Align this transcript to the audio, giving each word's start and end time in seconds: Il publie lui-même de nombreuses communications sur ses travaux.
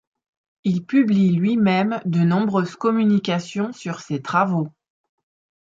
Il 0.63 0.83
publie 0.83 1.29
lui-même 1.29 2.01
de 2.05 2.21
nombreuses 2.21 2.75
communications 2.75 3.71
sur 3.71 3.99
ses 4.01 4.19
travaux. 4.19 4.69